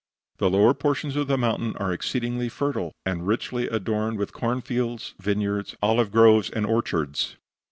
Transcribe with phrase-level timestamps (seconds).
[0.39, 5.13] The lower portions of the mountain are exceedingly fertile, and richly adorned with corn fields,
[5.19, 7.37] vineyards, olive groves and orchards.